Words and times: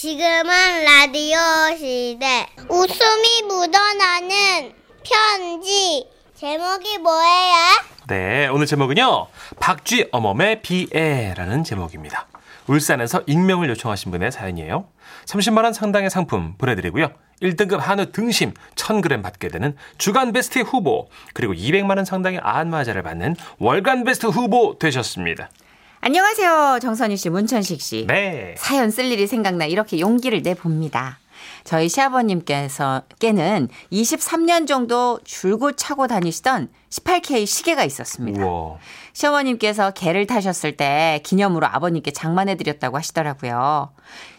지금은 0.00 0.46
라디오 0.82 1.36
시대. 1.76 2.46
웃음이 2.70 3.42
묻어나는 3.46 4.72
편지. 5.04 6.08
제목이 6.34 6.96
뭐예요? 6.96 7.54
네, 8.08 8.48
오늘 8.48 8.64
제목은요. 8.64 9.26
박쥐 9.60 10.08
어멈의 10.10 10.62
비애라는 10.62 11.64
제목입니다. 11.64 12.28
울산에서 12.66 13.24
익명을 13.26 13.68
요청하신 13.68 14.10
분의 14.10 14.32
사연이에요. 14.32 14.86
30만 15.26 15.64
원 15.64 15.74
상당의 15.74 16.08
상품 16.08 16.54
보내드리고요. 16.56 17.10
1등급 17.42 17.76
한우 17.76 18.10
등심 18.10 18.54
1000g 18.76 19.22
받게 19.22 19.48
되는 19.48 19.76
주간 19.98 20.32
베스트 20.32 20.60
후보 20.60 21.10
그리고 21.34 21.52
200만 21.52 21.96
원 21.96 22.06
상당의 22.06 22.40
안마자를 22.42 23.02
받는 23.02 23.36
월간 23.58 24.04
베스트 24.04 24.28
후보 24.28 24.78
되셨습니다. 24.78 25.50
안녕하세요. 26.02 26.78
정선희 26.80 27.18
씨, 27.18 27.28
문천식 27.28 27.82
씨. 27.82 28.06
네. 28.08 28.54
사연 28.56 28.90
쓸 28.90 29.04
일이 29.12 29.26
생각나 29.26 29.66
이렇게 29.66 30.00
용기를 30.00 30.40
내봅니다. 30.40 31.18
저희 31.64 31.90
시아버님께서 31.90 33.02
께는 33.18 33.68
23년 33.92 34.66
정도 34.66 35.20
줄곧 35.24 35.74
차고 35.76 36.06
다니시던 36.06 36.70
18K 36.88 37.44
시계가 37.44 37.84
있었습니다. 37.84 38.46
우와. 38.46 38.78
시어머님께서 39.12 39.90
개를 39.90 40.26
타셨을 40.26 40.78
때 40.78 41.20
기념으로 41.22 41.66
아버님께 41.66 42.12
장만해드렸다고 42.12 42.96
하시더라고요. 42.96 43.92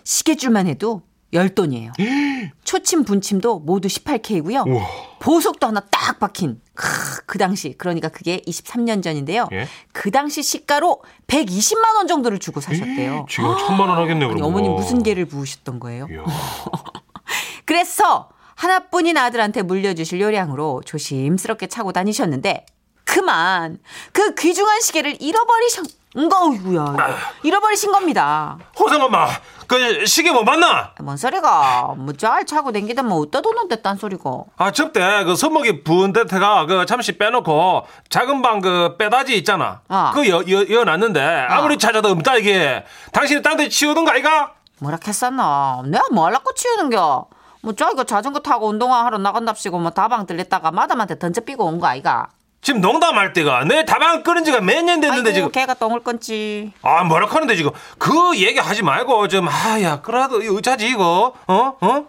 시계줄만 0.03 0.66
해도 0.66 1.03
10돈이에요. 1.34 1.91
초침, 2.63 3.03
분침도 3.03 3.59
모두 3.59 3.88
18K고요. 3.88 4.67
우와. 4.67 4.88
보석도 5.20 5.67
하나 5.67 5.81
딱 5.91 6.20
박힌 6.20 6.59
크, 6.73 6.88
그 7.26 7.38
당시 7.38 7.76
그러니까 7.77 8.09
그게 8.09 8.41
23년 8.48 9.03
전인데요. 9.03 9.48
예? 9.52 9.67
그 9.94 10.09
당시 10.12 10.41
시가로 10.41 11.02
120만 11.27 11.95
원 11.95 12.08
정도를 12.08 12.39
주고 12.39 12.59
사셨대요. 12.59 13.25
지금 13.30 13.55
천만 13.59 13.88
원 13.89 13.98
하겠네, 13.99 14.25
아니, 14.25 14.34
그럼. 14.34 14.48
어머니 14.48 14.67
무슨 14.70 15.03
개를 15.03 15.25
부으셨던 15.25 15.80
거예요? 15.80 16.08
그래서 17.66 18.30
하나뿐인 18.55 19.17
아들한테 19.17 19.61
물려주실 19.61 20.19
요량으로 20.19 20.81
조심스럽게 20.86 21.67
차고 21.67 21.94
다니셨는데 21.94 22.66
그만 23.03 23.80
그 24.11 24.36
귀중한 24.36 24.81
시계를 24.81 25.17
잃어버리 25.22 25.69
신 26.14 26.28
거이구야 26.28 26.95
잃어버리신 27.44 27.92
겁니다. 27.92 28.58
호상 28.78 29.02
엄마, 29.02 29.28
그 29.67 30.06
시계 30.06 30.31
뭐 30.31 30.44
맞나? 30.44 30.92
뭔 31.00 31.16
소리가 31.16 31.94
뭐잘 31.98 32.45
차고 32.45 32.72
댕기다 32.73 33.03
뭐 33.03 33.20
어디다 33.22 33.42
뒀는데 33.42 33.81
딴 33.81 33.95
소리고 33.98 34.48
아, 34.58 34.72
접대 34.72 35.23
그 35.23 35.36
손목이 35.36 35.84
부은 35.84 36.12
데가 36.14 36.66
그 36.66 36.86
잠시 36.86 37.18
빼놓고 37.18 37.86
작은 38.09 38.42
방 38.42 38.62
그 38.62 38.95
빼다지 38.98 39.36
있잖아. 39.38 39.81
어. 39.90 40.12
그 40.14 40.30
여, 40.30 40.44
여, 40.50 40.70
여놨는데 40.70 41.48
아무리 41.50 41.78
찾아도 41.78 42.09
없다 42.09 42.36
이게. 42.36 42.84
당신이 43.14 43.42
딴 43.42 43.58
데 43.58 43.70
치우던가 43.70 44.16
이가? 44.18 44.52
뭐라 44.80 44.98
했었나 45.08 45.81
내가 45.86 46.03
뭐 46.12 46.25
하려고 46.25 46.53
치우는겨 46.53 47.25
뭐 47.64 47.73
자기가 47.73 48.03
자전거 48.03 48.40
타고 48.40 48.68
운동하러 48.68 49.18
나간답시고 49.20 49.80
뭐 49.80 49.92
다방 49.92 50.25
들렸다가 50.25 50.72
마담한테 50.72 51.18
던져 51.20 51.42
삐고 51.42 51.66
온 51.66 51.80
거 51.80 51.88
아이가 51.88 52.28
지금 52.62 52.80
농담할 52.81 53.34
때가 53.34 53.64
내 53.66 53.86
다방 53.86 54.22
끓은 54.23 54.44
지가 54.44 54.62
몇 54.62 54.84
년 54.84 55.02
됐는데 55.02 55.30
아이고 55.30 55.34
지금. 55.34 55.52
걔가 55.52 55.73
똥을 55.73 56.02
끊지. 56.02 56.72
아 56.84 57.03
뭐라 57.03 57.28
하는데 57.28 57.56
지금. 57.56 57.72
그 57.98 58.38
얘기 58.38 58.59
하지 58.59 58.84
말고 58.84 59.28
좀 59.30 59.48
아야 59.48 60.02
그래도 60.02 60.40
어쩌지 60.56 60.88
이거. 60.90 61.34
어? 61.48 61.73
어? 61.81 62.06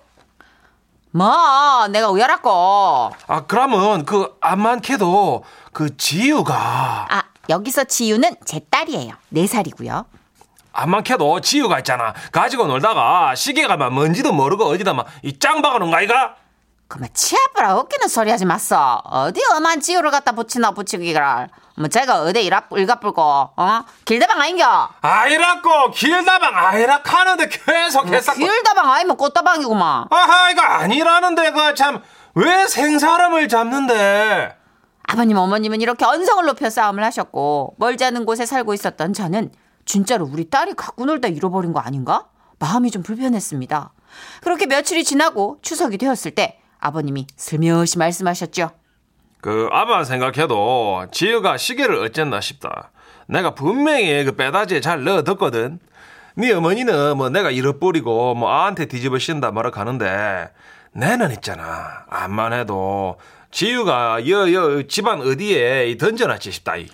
뭐 1.15 1.89
내가 1.89 2.09
우열하고 2.11 3.13
아 3.27 3.45
그러면 3.47 4.05
그 4.05 4.35
암만캐도 4.41 5.45
그 5.73 5.97
지유가. 5.97 7.07
아 7.09 7.23
여기서 7.49 7.85
지유는 7.85 8.37
제 8.45 8.61
딸이에요. 8.71 9.15
네 9.31 9.47
살이고요. 9.47 10.05
암만캐도 10.75 11.41
지유가 11.41 11.79
있잖아. 11.79 12.15
가지고 12.31 12.67
놀다가 12.67 13.35
시계가 13.35 13.77
막 13.77 13.93
뭔지도 13.93 14.33
모르고 14.33 14.65
어디다 14.67 14.93
막 14.95 15.07
이 15.23 15.39
짱 15.39 15.61
박아놓은 15.63 15.91
거 15.91 15.97
아이가? 15.97 16.37
그만 16.93 17.09
치아부라 17.15 17.77
웃기는 17.77 18.07
소리 18.07 18.31
하지 18.31 18.45
마어 18.45 19.01
어디 19.05 19.41
엄한 19.57 19.81
지우를 19.81 20.11
갖다 20.11 20.33
붙이나 20.33 20.73
붙이기를. 20.73 21.49
뭐 21.79 21.89
제가 21.89 22.21
어디 22.21 22.45
일합 22.45 22.67
일갑불고 22.71 23.23
어? 23.23 23.85
길다방 24.05 24.39
아닌겨? 24.39 24.91
아이라고 25.01 25.91
길다방 25.93 26.55
아이라 26.55 27.01
하는데 27.03 27.49
계속 27.49 28.05
뭐 28.05 28.15
했었고. 28.15 28.39
길다방 28.39 28.91
아니면 28.93 29.17
꽃다방이구만. 29.17 30.09
아하 30.11 30.51
이거 30.51 30.61
아니라는데 30.61 31.53
그 31.53 31.75
참 31.75 32.03
왜 32.35 32.67
생사람을 32.67 33.49
잡는데? 33.49 34.55
아버님 35.05 35.39
어머님은 35.39 35.81
이렇게 35.81 36.05
언성을 36.05 36.45
높여 36.45 36.69
싸움을 36.69 37.03
하셨고 37.05 37.75
멀지 37.79 38.05
않은 38.05 38.27
곳에 38.27 38.45
살고 38.45 38.75
있었던 38.75 39.15
저는 39.15 39.51
진짜로 39.87 40.27
우리 40.31 40.51
딸이 40.51 40.75
갖고 40.75 41.07
놀다 41.07 41.29
잃어버린 41.29 41.73
거 41.73 41.81
아닌가? 41.81 42.27
마음이 42.59 42.91
좀 42.91 43.03
불편했습니다. 43.03 43.93
그렇게 44.43 44.67
며칠이 44.67 45.05
지나고 45.05 45.59
추석이 45.63 45.97
되었을 45.97 46.33
때 46.35 46.59
아버님이 46.83 47.27
슬며시 47.37 47.99
말씀하셨죠 47.99 48.71
그 49.41 49.69
아마 49.73 50.05
생각해도 50.05 51.07
지유가 51.11 51.57
시계를 51.57 51.97
어쨌나 52.05 52.41
싶다 52.41 52.91
내가 53.27 53.55
분명히 53.55 54.25
그 54.25 54.33
빼다지에 54.33 54.81
잘 54.81 55.05
넣어뒀거든 55.05 55.79
네 56.35 56.53
어머니는 56.53 57.17
뭐 57.17 57.29
내가 57.29 57.51
잃어버리고 57.51 58.35
뭐 58.35 58.51
아한테 58.51 58.87
뒤집어 58.87 59.19
씌운다 59.19 59.51
뭐라 59.53 59.71
하는데 59.73 60.51
내는 60.93 61.33
있잖아 61.33 62.05
암만 62.11 62.53
해도 62.53 63.17
지유가 63.51 64.27
여여 64.27 64.87
집안 64.89 65.21
어디에 65.21 65.97
던져놨지 65.99 66.51
싶다 66.53 66.77
이. 66.77 66.89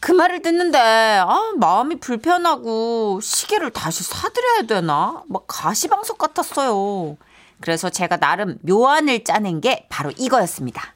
그 0.00 0.12
말을 0.12 0.40
듣는데 0.40 0.78
아, 0.78 1.52
마음이 1.56 1.96
불편하고 2.00 3.20
시계를 3.22 3.70
다시 3.70 4.04
사드려야 4.04 4.62
되나? 4.62 5.22
막 5.28 5.44
가시방석 5.46 6.18
같았어요. 6.18 7.16
그래서 7.60 7.90
제가 7.90 8.18
나름 8.18 8.58
묘안을 8.62 9.24
짜낸 9.24 9.60
게 9.60 9.86
바로 9.88 10.10
이거였습니다. 10.16 10.94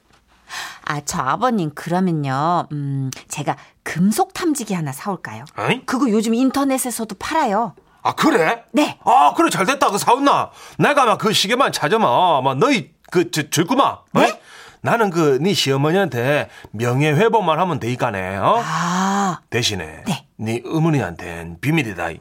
아, 0.85 1.01
저 1.05 1.19
아버님 1.21 1.73
그러면요. 1.73 2.67
음, 2.71 3.09
제가 3.29 3.55
금속 3.83 4.33
탐지기 4.33 4.73
하나 4.73 4.91
사올까요? 4.91 5.45
그거 5.85 6.09
요즘 6.09 6.33
인터넷에서도 6.33 7.15
팔아요. 7.17 7.75
아 8.03 8.13
그래? 8.13 8.63
네. 8.71 8.97
아 9.05 9.33
그래 9.35 9.49
잘 9.51 9.65
됐다 9.65 9.91
그 9.91 9.97
사온나 9.99 10.49
내가 10.79 11.05
막 11.05 11.19
그 11.19 11.31
시계만 11.33 11.71
찾아마 11.71 12.41
막 12.41 12.57
너희 12.57 12.91
그 13.11 13.29
저, 13.29 13.47
줄구마 13.47 13.99
네? 14.13 14.41
나는 14.81 15.11
그 15.11 15.37
네 15.39 15.53
시어머니한테 15.53 16.49
명예회복만 16.71 17.59
하면 17.59 17.79
되니까네 17.79 18.37
어? 18.37 18.59
아, 18.65 19.41
대신에 19.51 20.03
네. 20.07 20.25
네 20.37 20.63
어머니한텐 20.65 21.59
비밀이다 21.61 22.09
이. 22.09 22.19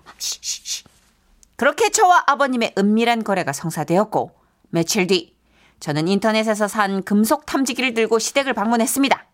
그렇게 1.61 1.91
저와 1.91 2.25
아버님의 2.27 2.73
은밀한 2.79 3.23
거래가 3.23 3.53
성사되었고 3.53 4.31
며칠 4.71 5.07
뒤 5.07 5.37
저는 5.79 6.09
인터넷에서 6.09 6.67
산 6.69 7.03
금속 7.03 7.45
탐지기를 7.45 7.93
들고 7.93 8.19
시댁을 8.19 8.55
방문했습니다. 8.55 9.27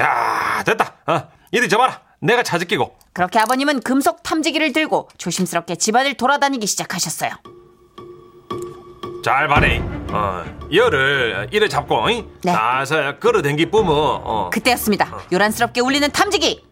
야 0.00 0.64
됐다 0.66 0.96
어, 1.06 1.28
이리 1.52 1.68
줘봐라 1.68 2.00
내가 2.18 2.42
찾을 2.42 2.66
끼고 2.66 2.96
그렇게 3.12 3.38
아버님은 3.38 3.78
금속 3.82 4.24
탐지기를 4.24 4.72
들고 4.72 5.08
조심스럽게 5.18 5.76
집안을 5.76 6.14
돌아다니기 6.14 6.66
시작하셨어요. 6.66 7.30
잘 9.24 9.46
봐래 9.46 9.78
어, 10.10 10.44
열을 10.72 11.46
이래 11.52 11.68
잡고 11.68 12.10
이? 12.10 12.24
네. 12.42 12.50
살살 12.50 13.20
끌어당기 13.20 13.70
뿜어 13.70 14.20
어. 14.24 14.50
그때였습니다. 14.50 15.08
요란스럽게 15.32 15.80
울리는 15.80 16.10
탐지기. 16.10 16.71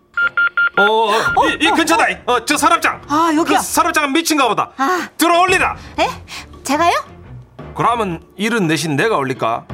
어, 0.89 1.09
어, 1.11 1.49
이, 1.49 1.59
이 1.61 1.71
근처다 1.71 2.09
이. 2.09 2.17
어, 2.27 2.45
저 2.45 2.57
서랍장 2.57 3.03
아, 3.09 3.33
여기요? 3.35 3.59
그 3.59 3.63
서랍장은 3.63 4.13
미친가 4.13 4.49
보다 4.49 4.71
아. 4.77 5.09
들어올리라 5.17 5.77
에? 5.99 6.09
제가요? 6.65 6.93
그러면 7.75 8.23
일은 8.37 8.69
대신 8.69 8.97
내가 8.97 9.17
올릴까? 9.17 9.65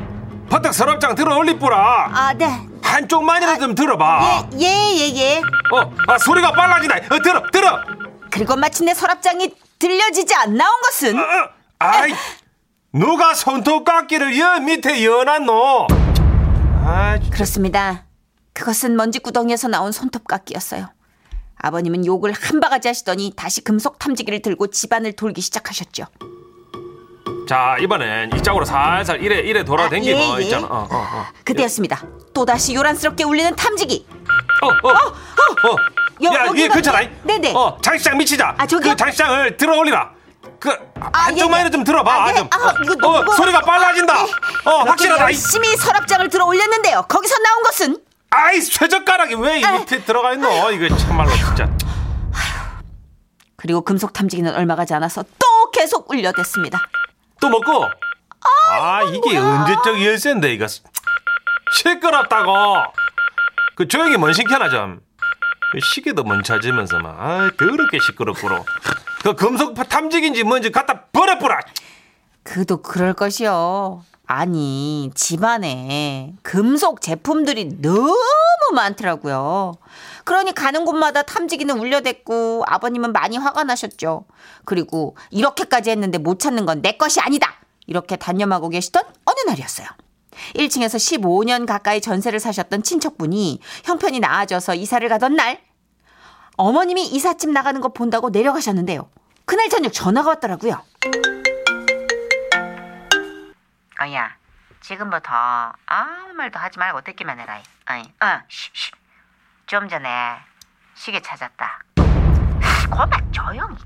버뜩 0.49 0.73
서랍장 0.73 1.15
들어 1.15 1.37
올리뿌라. 1.37 2.11
아, 2.13 2.33
네. 2.35 2.49
한쪽만이라도 2.83 3.61
좀 3.61 3.75
들어봐. 3.75 4.49
예, 4.61 4.67
예, 4.67 5.17
예. 5.17 5.39
어, 5.73 5.93
아, 6.07 6.19
소리가 6.19 6.53
빨라지다. 6.53 6.97
어, 7.15 7.19
들어, 7.23 7.43
들어. 7.53 7.81
그리고 8.31 8.55
마침내 8.57 8.95
서랍장이 8.95 9.55
들려지지 9.79 10.35
않나온 10.35 10.71
것은 10.83 11.19
어, 11.19 11.23
어. 11.23 11.49
아이, 11.81 12.15
누가 12.93 13.35
손톱깎이를 13.35 14.39
여 14.39 14.61
밑에 14.61 15.05
여놨노? 15.05 15.89
아, 16.85 17.19
그렇습니다. 17.31 18.05
그것은 18.53 18.97
먼지 18.97 19.19
구덩이에서 19.19 19.69
나온 19.69 19.93
손톱깎이였어요. 19.93 20.89
아버님은 21.59 22.07
욕을 22.07 22.33
한 22.33 22.61
바가지 22.61 22.89
하시더니 22.89 23.33
다시 23.37 23.63
금속 23.63 23.99
탐지기를 23.99 24.43
들고 24.43 24.69
집안을 24.69 25.13
돌기 25.15 25.41
시작하셨죠. 25.41 26.05
자, 27.49 27.77
이번엔 27.81 28.33
이쪽으로 28.37 28.65
살살 28.65 29.23
이래 29.23 29.39
이래 29.39 29.65
돌아댕기고 29.65 30.19
아, 30.19 30.37
예, 30.37 30.41
예. 30.41 30.43
있잖아. 30.45 30.67
어, 30.67 30.89
어, 30.91 30.97
어. 30.97 31.27
그때였습니다. 31.45 32.03
또 32.35 32.45
다시 32.45 32.75
요란스럽게 32.75 33.25
울리는 33.25 33.55
탐지기. 33.55 34.07
어, 34.63 34.67
어, 34.67 34.93
어. 34.93 35.77
여- 36.25 36.35
야, 36.35 36.47
이게 36.47 36.69
괜찮아. 36.69 37.01
네네. 37.23 37.55
어, 37.55 37.79
장시장 37.81 38.19
미치자. 38.19 38.55
아, 38.59 38.67
저기요? 38.67 38.93
그 38.93 38.97
장시장을 38.97 39.57
들어 39.57 39.77
올리라. 39.79 40.11
그 40.59 40.71
한쪽만이라도 41.13 41.59
예, 41.59 41.67
예. 41.67 41.71
좀 41.71 41.85
들어봐. 41.85 42.25
아, 42.25 42.31
예. 42.31 42.35
좀. 42.35 42.49
아, 42.51 42.75
이거 42.83 43.09
어, 43.09 43.21
어, 43.21 43.33
소리가 43.33 43.61
빨라진다. 43.61 44.23
어, 44.25 44.27
그렇게 44.65 44.89
확실하다. 44.89 45.23
이. 45.23 45.33
열심히 45.35 45.77
서랍장을 45.77 46.29
들어 46.29 46.47
올렸는데요. 46.47 47.05
거기서 47.09 47.39
나온 47.39 47.63
것은 47.63 47.99
아이 48.37 48.61
쇠젓가락이 48.61 49.35
왜이 49.35 49.65
아. 49.65 49.79
밑에 49.79 50.05
들어가 50.05 50.35
있노? 50.35 50.71
이거 50.73 50.95
참말로 50.97 51.31
진짜. 51.35 51.71
그리고 53.57 53.81
금속 53.81 54.13
탐지기는 54.13 54.55
얼마 54.55 54.77
가지 54.77 54.93
않아서 54.95 55.23
또 55.23 55.71
계속 55.73 56.11
울려댔습니다. 56.11 56.79
또 57.41 57.49
먹고? 57.49 57.85
아, 58.71 59.03
이게 59.03 59.39
언제적 59.39 60.03
열쇠인데, 60.03 60.53
이거. 60.53 60.67
시끄럽다고! 61.73 62.53
그 63.75 63.89
조용히 63.89 64.17
뭔 64.17 64.33
시켜나 64.33 64.69
좀. 64.69 65.01
그 65.73 65.81
시계도 65.81 66.23
못 66.23 66.43
찾으면서 66.45 66.99
막, 66.99 67.17
아, 67.19 67.51
더럽게 67.59 67.99
시끄럽구로. 68.07 68.65
그 69.25 69.35
금속 69.35 69.75
탐지기인지 69.89 70.45
뭔지 70.45 70.71
갖다 70.71 71.07
버려뿌라! 71.07 71.61
그도 72.45 72.83
그럴 72.83 73.15
것이요. 73.15 74.05
아니, 74.27 75.11
집안에 75.15 76.35
금속 76.43 77.01
제품들이 77.01 77.81
너무 77.81 78.17
많더라고요. 78.75 79.75
그러니 80.25 80.53
가는 80.53 80.85
곳마다 80.85 81.23
탐지기는 81.23 81.79
울려댔고 81.79 82.65
아버님은 82.67 83.13
많이 83.13 83.37
화가 83.37 83.63
나셨죠. 83.65 84.25
그리고 84.65 85.17
이렇게까지 85.31 85.91
했는데 85.91 86.19
못 86.19 86.41
찾는 86.41 86.67
건 86.67 86.83
내 86.83 86.93
것이 86.93 87.21
아니다. 87.21 87.55
이렇게 87.87 88.17
단념하고 88.17 88.69
계시던 88.69 89.03
어느 89.25 89.41
날이었어요. 89.49 89.87
1층에서 90.57 90.97
15년 90.97 91.65
가까이 91.65 92.01
전세를 92.01 92.41
사셨던 92.41 92.83
친척분이 92.83 93.61
형편이 93.85 94.21
나아져서 94.21 94.75
이사를 94.75 95.09
가던 95.09 95.37
날 95.37 95.61
어머님이 96.57 97.07
이삿짐 97.07 97.53
나가는 97.53 97.81
거 97.81 97.89
본다고 97.91 98.31
내려가셨는데요. 98.31 99.09
그날 99.45 99.69
저녁 99.69 99.93
전화가 99.93 100.31
왔더라고요. 100.31 100.83
어야, 104.01 104.35
지금부터 104.81 105.73
아무 105.87 106.33
말도 106.35 106.59
하지 106.59 106.79
말고 106.79 107.01
듣기만 107.03 107.41
해라. 107.41 107.61
어이, 107.91 108.03
어, 108.21 108.43
쉬, 108.49 108.71
쉬. 108.75 108.93
좀 109.67 109.89
전에 109.89 110.41
시계 110.95 111.21
찾았다. 111.21 111.81
고만 112.91 113.33
조용히. 113.33 113.77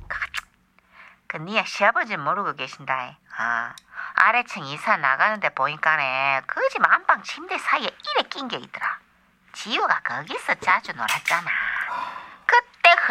그 1.27 1.37
니야 1.37 1.63
시아버지 1.65 2.17
모르고 2.17 2.55
계신다. 2.57 3.17
아, 3.37 3.73
아래층 4.15 4.65
이사 4.65 4.97
나가는데 4.97 5.51
보니까네 5.51 6.43
그 6.47 6.61
집 6.71 6.83
안방 6.85 7.23
침대 7.23 7.57
사이에 7.59 7.87
이래 7.87 8.29
낀 8.29 8.49
게 8.49 8.57
있더라. 8.57 8.99
지우가 9.53 10.01
거기서 10.01 10.55
자주 10.57 10.93
놀았잖아. 10.93 11.51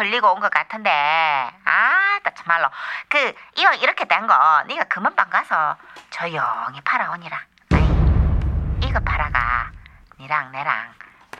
흘리고 0.00 0.32
온 0.32 0.40
것 0.40 0.50
같은데. 0.50 0.90
아나 0.90 2.20
참말로. 2.34 2.68
그 3.08 3.18
이거 3.56 3.72
이렇게 3.74 4.06
된 4.08 4.26
거 4.26 4.34
네가 4.66 4.84
금은방 4.84 5.28
가서 5.30 5.76
조용히 6.10 6.80
팔아오니라. 6.84 7.38
아이, 7.72 8.88
이거 8.88 8.98
팔아가. 9.00 9.70
니랑 10.18 10.52
내랑 10.52 10.92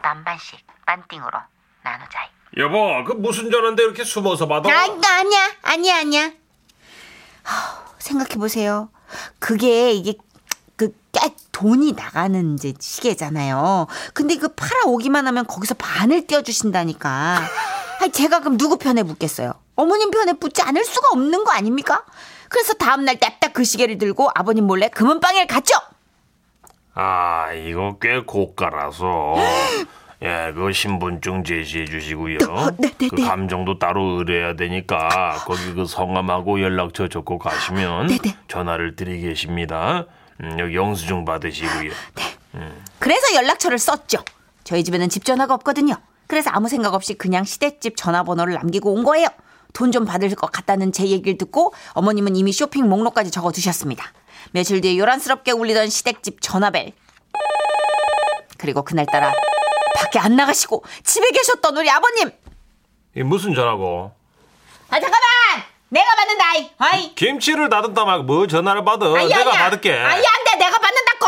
반반씩 0.03 0.61
반띵으로 0.87 1.39
나누자. 1.83 2.29
여보, 2.57 3.05
그 3.05 3.13
무슨 3.13 3.51
전화인데 3.51 3.83
이렇게 3.83 4.05
숨어서 4.05 4.47
받아? 4.49 4.69
아, 4.71 4.83
아니야. 4.83 5.51
아니야 5.63 5.97
아니야. 5.99 6.31
생각해 7.99 8.35
보세요. 8.37 8.91
그게 9.39 9.93
이게 9.93 10.15
그깨 10.77 11.35
돈이 11.53 11.93
나가는 11.93 12.55
이제 12.55 12.73
시계잖아요. 12.81 13.87
근데 14.15 14.37
그 14.37 14.49
팔아오기만 14.55 15.27
하면 15.27 15.47
거기서 15.47 15.75
반을 15.75 16.27
떼어주신다니까. 16.27 17.39
아니, 18.01 18.11
제가 18.13 18.41
그럼 18.41 18.57
누구 18.57 18.79
편에 18.79 19.03
붙겠어요? 19.03 19.53
어머님 19.77 20.11
편에 20.11 20.33
붙지 20.33 20.63
않을 20.63 20.85
수가 20.85 21.09
없는 21.13 21.45
거 21.45 21.53
아닙니까? 21.53 22.05
그래서 22.49 22.73
다음날 22.75 23.19
딱딱 23.19 23.53
그 23.53 23.63
시계를 23.63 23.99
들고 23.99 24.31
아버님 24.35 24.67
몰래 24.67 24.89
금은방에 24.89 25.47
갔죠. 25.47 25.75
아, 26.95 27.53
이거 27.53 27.99
꽤 28.01 28.21
고가라서. 28.21 29.37
예, 30.23 30.53
그 30.55 30.73
신분증 30.73 31.45
제시해 31.45 31.87
주시고요. 31.87 32.39
네, 32.79 32.91
네, 32.99 33.09
그 33.09 33.15
네. 33.17 33.23
감정도 33.23 33.79
따로 33.79 34.19
의뢰해야 34.19 34.55
되니까 34.55 35.37
거기 35.47 35.73
그 35.73 35.87
성함하고 35.87 36.61
연락처 36.61 37.09
적고 37.09 37.39
가시면 37.39 38.09
네, 38.09 38.19
네. 38.19 38.37
전화를 38.49 38.97
드리겠습니다. 38.97 40.05
음, 40.43 40.57
여기 40.59 40.75
영수증 40.75 41.25
받으시고요. 41.25 41.91
그래서 42.99 43.35
연락처를 43.35 43.79
썼죠. 43.79 44.19
저희 44.65 44.85
집에는 44.85 45.09
집 45.09 45.25
전화가 45.25 45.55
없거든요. 45.55 45.95
그래서 46.31 46.49
아무 46.53 46.69
생각 46.69 46.95
없이 46.95 47.15
그냥 47.15 47.43
시댁집 47.43 47.97
전화번호를 47.97 48.55
남기고 48.55 48.93
온 48.95 49.03
거예요. 49.03 49.27
돈 49.73 49.91
좀 49.91 50.05
받을 50.05 50.33
것 50.37 50.53
같다는 50.53 50.93
제 50.93 51.05
얘기를 51.07 51.37
듣고 51.37 51.75
어머님은 51.95 52.37
이미 52.37 52.53
쇼핑 52.53 52.89
목록까지 52.89 53.33
적어 53.33 53.51
두셨습니다. 53.51 54.13
며칠 54.53 54.81
뒤에 54.81 54.97
요란스럽게 54.97 55.51
울리던 55.51 55.91
시댁집 55.91 56.41
전화벨. 56.41 56.93
그리고 58.59 58.83
그날따라 58.83 59.33
밖에 59.97 60.21
안 60.21 60.37
나가시고 60.37 60.85
집에 61.03 61.31
계셨던 61.31 61.77
우리 61.77 61.91
아버님. 61.91 62.31
이 63.17 63.23
무슨 63.25 63.53
전화고? 63.55 64.13
아 64.91 65.01
잠깐만, 65.01 65.21
내가 65.89 66.07
받는다. 66.15 66.45
아이. 66.79 67.15
김치를 67.17 67.69
다듬다 67.69 68.05
말고 68.05 68.23
뭐 68.25 68.47
전화를 68.47 68.85
받아? 68.85 69.07
아이, 69.07 69.27
내가 69.27 69.51
아니야. 69.51 69.65
받을게. 69.65 69.93
아니 69.93 70.25
안돼, 70.25 70.57
내가 70.65 70.79
받는다고. 70.79 71.27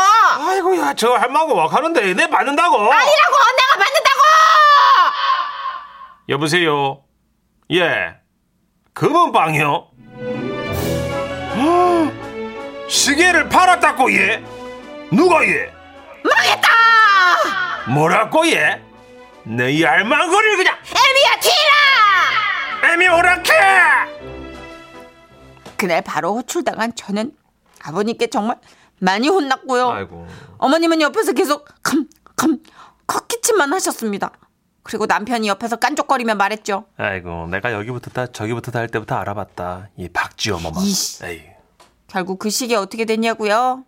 아이고야, 0.49 0.93
저 0.95 1.11
할망구 1.13 1.53
와가는데 1.55 2.13
내 2.13 2.29
받는다고. 2.29 2.75
아니라고, 2.77 2.93
내가 2.95 3.83
받는다고. 3.83 4.02
여보세요. 6.29 7.03
예. 7.71 8.15
금은방이요. 8.93 9.87
헉, 11.57 12.13
시계를 12.89 13.49
팔았다고 13.49 14.11
예. 14.13 14.43
누가 15.11 15.43
예? 15.45 15.71
망했다. 16.23 16.69
뭐라고 17.93 18.47
예? 18.47 18.81
너이 19.43 19.85
알망구를 19.85 20.57
그냥 20.57 20.75
에미야 20.87 21.39
티라. 21.41 22.93
애미 22.93 23.07
오락해. 23.09 23.51
그날 25.75 26.01
바로 26.01 26.35
호출당한 26.35 26.95
저는 26.95 27.33
아버님께 27.83 28.27
정말 28.27 28.57
많이 28.99 29.27
혼났고요. 29.27 29.89
아이고. 29.91 30.25
어머님은 30.59 31.01
옆에서 31.01 31.33
계속 31.33 31.67
컴컴 31.83 32.63
헛기침만 33.05 33.73
하셨습니다. 33.73 34.31
그리고 34.83 35.05
남편이 35.05 35.47
옆에서 35.47 35.77
깐족거리며 35.77 36.35
말했죠. 36.35 36.85
아이고, 36.97 37.47
내가 37.47 37.71
여기부터 37.73 38.11
다 38.11 38.27
저기부터 38.31 38.71
다 38.71 38.79
할 38.79 38.89
때부터 38.89 39.15
알아봤다. 39.15 39.89
이 39.97 40.09
박지호. 40.09 40.59
에이. 41.23 41.41
결국 42.07 42.37
그 42.39 42.49
시계 42.49 42.75
어떻게 42.75 43.05
됐냐고요? 43.05 43.85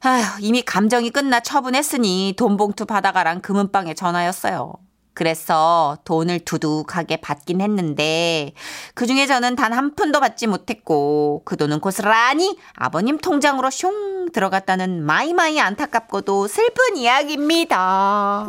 아휴, 0.00 0.22
이미 0.40 0.62
감정이 0.62 1.10
끝나 1.10 1.40
처분했으니 1.40 2.34
돈 2.38 2.56
봉투 2.56 2.86
받아가란 2.86 3.40
금은방의 3.40 3.94
전화였어요. 3.94 4.74
그래서 5.16 5.96
돈을 6.04 6.40
두둑하게 6.40 7.16
받긴 7.22 7.62
했는데 7.62 8.52
그 8.94 9.06
중에 9.06 9.26
저는 9.26 9.56
단 9.56 9.72
한 9.72 9.94
푼도 9.94 10.20
받지 10.20 10.46
못했고 10.46 11.40
그 11.44 11.56
돈은 11.56 11.80
고스란히 11.80 12.56
아버님 12.76 13.16
통장으로 13.18 13.70
슝 13.70 14.28
들어갔다는 14.32 15.02
마이마이 15.04 15.58
안타깝고도 15.58 16.46
슬픈 16.48 16.96
이야기입니다. 16.96 18.46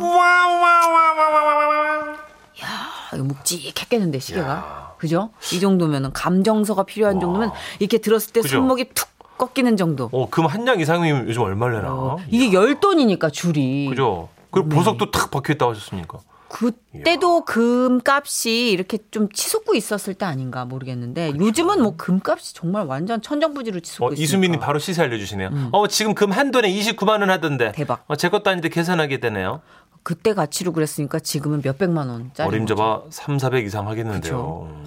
아, 2.62 3.14
이거 3.14 3.24
묵직했겠는데 3.24 4.18
시계가 4.18 4.94
그죠? 4.98 5.30
이 5.52 5.60
정도면은 5.60 6.12
감정서가 6.12 6.84
필요한 6.84 7.18
정도면 7.18 7.50
이렇게 7.78 7.96
들었을 7.98 8.32
때 8.34 8.40
그죠? 8.42 8.56
손목이 8.58 8.90
툭 8.94 9.08
꺾이는 9.38 9.76
정도. 9.76 10.08
어, 10.12 10.28
금한장 10.28 10.80
이상이면 10.80 11.28
요즘 11.28 11.42
얼마 11.42 11.68
내나? 11.70 11.92
어, 11.92 12.18
이게 12.28 12.52
열 12.52 12.78
돈이니까 12.80 13.30
줄이. 13.30 13.86
그죠? 13.88 14.28
그리고 14.50 14.68
보석도 14.68 15.10
탁 15.10 15.30
박혀 15.30 15.52
있다고 15.54 15.72
하셨으니까. 15.72 16.18
그때도 16.48 17.44
금값이 17.44 18.70
이렇게 18.70 18.98
좀 19.10 19.28
치솟고 19.30 19.74
있었을 19.74 20.14
때 20.14 20.24
아닌가 20.24 20.64
모르겠는데 20.64 21.34
요즘은 21.38 21.82
뭐 21.82 21.96
금값이 21.96 22.54
정말 22.54 22.86
완전 22.86 23.20
천정부지로 23.20 23.80
치솟고 23.80 24.06
어, 24.06 24.08
있으니까. 24.12 24.22
이수민님 24.22 24.60
바로 24.60 24.78
시세 24.78 25.02
알려주시네요. 25.02 25.50
어, 25.72 25.86
지금 25.88 26.14
금 26.14 26.32
한 26.32 26.50
돈에 26.50 26.70
29만 26.70 27.20
원 27.20 27.30
하던데. 27.30 27.72
대박. 27.72 28.04
어, 28.06 28.16
제 28.16 28.28
것도 28.28 28.48
아닌데 28.50 28.68
계산하게 28.68 29.18
되네요. 29.20 29.60
그때 30.02 30.32
가치로 30.32 30.72
그랬으니까 30.72 31.18
지금은 31.18 31.60
몇 31.62 31.76
백만 31.76 32.08
원짜리. 32.08 32.48
어림잡아 32.48 33.02
3, 33.10 33.38
400 33.38 33.66
이상 33.66 33.88
하겠는데요. 33.88 34.84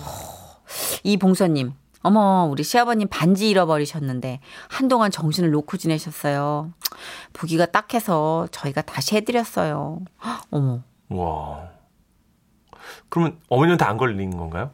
이봉서님, 1.03 1.73
어머 2.01 2.47
우리 2.49 2.63
시아버님 2.63 3.07
반지 3.09 3.49
잃어버리셨는데 3.49 4.39
한동안 4.69 5.11
정신을 5.11 5.51
놓고 5.51 5.77
지내셨어요. 5.77 6.71
보기가 7.33 7.67
딱해서 7.67 8.47
저희가 8.51 8.81
다시 8.81 9.15
해드렸어요. 9.15 9.99
헉, 10.25 10.41
어머 10.49 10.81
와. 11.11 11.69
그러면 13.09 13.37
어머님한테 13.49 13.85
안 13.85 13.97
걸린 13.97 14.35
건가요? 14.37 14.71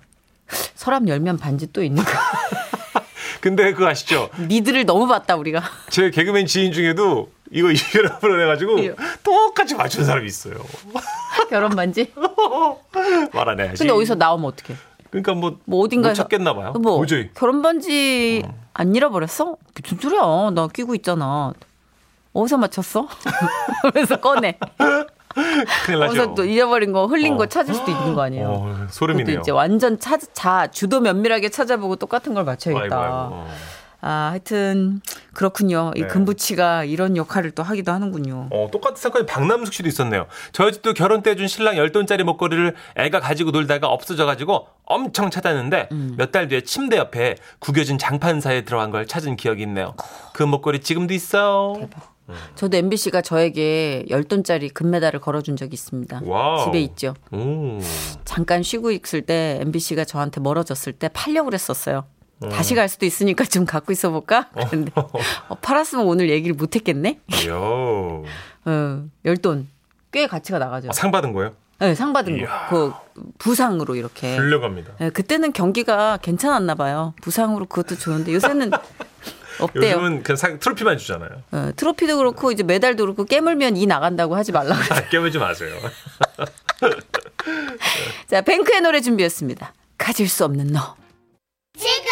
서랍 0.76 1.08
열면 1.08 1.38
반지 1.38 1.72
또 1.74 1.84
있는 1.84 2.04
거. 2.04 2.12
근데 3.42 3.72
그거 3.74 3.88
아시죠? 3.88 4.30
미드를 4.48 4.86
너무 4.86 5.08
봤다 5.08 5.36
우리가. 5.36 5.62
제 5.90 6.10
개그맨 6.10 6.46
지인 6.48 6.72
중에도 6.74 7.32
이거 7.52 7.70
이별을 7.72 8.44
해가지고 8.44 8.80
이요. 8.80 8.96
똑같이 9.24 9.76
맞춘 9.76 10.06
사람이 10.06 10.26
있어요. 10.28 10.56
결혼 11.50 11.72
반지. 11.76 12.12
말 13.34 13.50
안 13.50 13.60
해야지. 13.60 13.78
근데 13.80 13.94
어디서 13.94 14.16
나오면 14.16 14.46
어떡해? 14.52 14.78
그러니까 15.10 15.34
뭐, 15.34 15.58
뭐 15.66 15.82
어딘가에서 15.86 16.24
못 16.24 16.24
찾겠나 16.24 16.54
봐요. 16.54 16.74
뭐 16.74 16.98
도저히. 16.98 17.30
결혼 17.34 17.62
반지 17.62 18.44
안 18.74 18.96
잃어버렸어? 18.96 19.56
무슨 19.82 19.98
소리야? 20.00 20.52
나 20.54 20.68
끼고 20.68 20.96
있잖아. 20.96 21.54
어디서 22.34 22.58
맞췄어? 22.58 23.08
그래서 23.94 24.20
꺼내. 24.20 24.58
큰일 25.86 26.00
나죠. 26.00 26.08
거기서 26.14 26.36
또 26.36 26.44
잃어버린 26.46 26.92
거 26.92 27.06
흘린 27.06 27.34
어. 27.34 27.38
거 27.38 27.46
찾을 27.46 27.74
수도 27.74 27.92
있는 27.92 28.14
거 28.14 28.22
아니에요. 28.22 28.48
어, 28.50 28.88
소름이네요. 28.90 29.40
이제 29.40 29.52
완전 29.52 30.00
찾, 30.00 30.20
자 30.34 30.68
주도 30.68 31.00
면밀하게 31.02 31.50
찾아보고 31.50 31.96
똑같은 31.98 32.34
걸 32.34 32.44
맞춰야겠다. 32.44 32.96
아이고, 32.96 32.96
아이고. 32.96 33.36
어. 33.36 33.48
아, 34.00 34.28
하여튼 34.30 35.02
그렇군요. 35.34 35.92
이 35.96 36.02
네. 36.02 36.08
금붙이가 36.08 36.84
이런 36.84 37.18
역할을 37.18 37.50
또 37.52 37.64
하기도 37.64 37.92
하는군요. 37.92 38.48
어, 38.52 38.70
똑같은 38.72 38.96
사건이 38.98 39.26
박남숙 39.26 39.74
씨도 39.74 39.90
있었네요. 39.90 40.28
저희 40.52 40.72
집도 40.72 40.94
결혼 40.94 41.24
때 41.24 41.34
준 41.36 41.48
신랑 41.48 41.76
10돈짜리 41.76 42.24
목걸이를 42.24 42.76
애가 42.96 43.20
가지고 43.20 43.50
놀다가 43.52 43.88
없어져 43.88 44.28
가지고 44.28 44.68
엄청 44.86 45.32
찾았는데 45.32 45.90
음. 45.92 46.14
몇달 46.16 46.48
뒤에 46.48 46.62
침대 46.62 46.98
옆에 46.98 47.36
구겨진 47.60 47.98
장판 47.98 48.38
사이에 48.38 48.62
들어간 48.66 48.92
걸 48.92 49.08
찾은 49.08 49.36
기억이 49.36 49.64
있네요. 49.64 49.96
그 50.34 50.44
목걸이 50.44 50.82
지금도 50.82 51.16
있어요. 51.16 51.74
대박. 51.80 52.17
저도 52.56 52.78
MBC가 52.78 53.22
저에게 53.22 54.06
10돈짜리 54.10 54.74
금메달을 54.74 55.20
걸어준 55.22 55.56
적이 55.56 55.74
있습니다. 55.76 56.22
와우. 56.24 56.66
집에 56.66 56.80
있죠. 56.82 57.14
오. 57.32 57.80
잠깐 58.26 58.64
쉬고 58.64 58.92
있을 58.92 59.22
때 59.22 59.60
MBC가 59.62 60.04
저한테 60.06 60.42
멀어졌을 60.42 60.94
때 60.94 61.10
팔려고 61.10 61.46
그랬었어요. 61.46 62.06
다시 62.52 62.76
갈 62.76 62.88
수도 62.88 63.06
있으니까 63.06 63.46
좀 63.46 63.66
갖고 63.66 63.92
있어 63.92 64.12
볼까? 64.12 64.50
그런데 64.70 64.92
어, 64.96 65.56
팔았으면 65.56 66.06
오늘 66.06 66.30
얘기를 66.30 66.56
못 66.56 66.76
했겠네? 66.76 67.20
요. 67.48 68.24
어, 68.66 69.06
10돈. 69.26 69.66
꽤 70.12 70.28
가치가 70.28 70.60
나가죠. 70.60 70.90
아, 70.90 70.94
상 70.94 71.12
받은 71.12 71.34
거예요? 71.34 71.54
네, 71.80 71.94
상 71.96 72.14
받은 72.14 72.38
이야. 72.38 72.68
거. 72.70 72.94
그 73.16 73.24
부상으로 73.38 73.96
이렇게. 73.96 74.36
훌륭합니다. 74.36 74.94
네, 75.00 75.10
그때는 75.10 75.52
경기가 75.54 76.18
괜찮았나 76.18 76.76
봐요. 76.76 77.14
부상으로 77.22 77.66
그것도 77.66 77.98
좋은데 78.00 78.34
요새는 78.34 78.72
없대요. 79.60 79.92
요즘은 79.92 80.24
그냥 80.24 80.38
상, 80.38 80.60
트로피만 80.60 80.98
주잖아요. 80.98 81.30
어, 81.52 81.72
트로피도 81.76 82.18
그렇고 82.18 82.52
이제 82.52 82.64
메달도 82.64 83.04
그렇고 83.04 83.26
깨물면 83.26 83.78
이 83.78 83.86
나간다고 83.86 84.36
하지 84.36 84.52
말라고. 84.52 84.82
아, 84.94 85.08
깨물지 85.10 85.38
마세요. 85.38 85.76
자, 88.28 88.42
뱅크의 88.42 88.82
노래 88.82 89.02
준비했습니다. 89.02 89.74
가질 89.98 90.30
수 90.30 90.46
없는 90.46 90.68
너. 90.68 90.96
지금은 91.78 92.08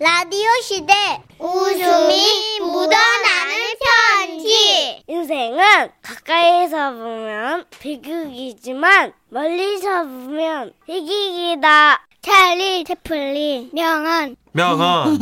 라디오 0.00 0.48
시대 0.62 0.94
웃음이 1.38 2.60
묻어나는 2.60 3.54
편지 3.80 5.02
인생은 5.08 5.90
가까이서 6.02 6.92
보면 6.92 7.64
비극이지만 7.80 9.12
멀리서 9.30 10.04
보면 10.04 10.72
희극이다 10.86 12.06
찰리 12.22 12.84
채플린 12.84 13.70
명언 13.72 14.36
명언. 14.58 15.18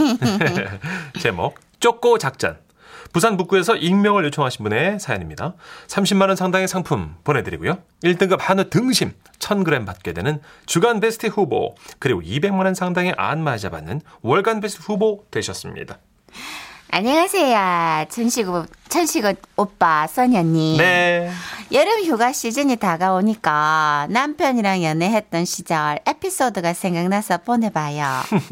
제목 1.21 1.57
쪼꼬 1.79 2.17
작전. 2.17 2.59
부산 3.13 3.37
북구에서 3.37 3.77
익명을 3.77 4.25
요청하신 4.25 4.63
분의 4.63 4.99
사연입니다. 4.99 5.55
30만 5.89 6.29
원 6.29 6.37
상당의 6.37 6.69
상품 6.69 7.15
보내드리고요. 7.23 7.79
1등급 8.03 8.39
한우 8.41 8.71
등심 8.71 9.13
1000g 9.39 9.85
받게 9.85 10.15
되는 10.15 10.41
주간 10.65 11.01
베스트 11.01 11.27
후보 11.27 11.75
그리고 11.99 12.23
200만 12.23 12.65
원 12.65 12.75
상당의 12.75 13.15
안마자 13.19 13.69
받는 13.69 14.01
월간 14.23 14.61
베스트 14.61 14.81
후보 14.83 15.25
되셨습니다. 15.31 15.99
안녕하세요. 16.89 18.07
천식옷, 18.09 18.69
천식옷 18.89 19.37
오빠, 19.57 20.07
써니 20.07 20.37
언니. 20.39 20.77
네. 20.79 21.31
여름 21.73 22.05
휴가 22.05 22.33
시즌이 22.33 22.77
다가오니까 22.77 24.07
남편이랑 24.11 24.83
연애했던 24.85 25.45
시절 25.45 25.99
에피소드가 26.07 26.73
생각나서 26.73 27.39
보내봐요. 27.39 28.05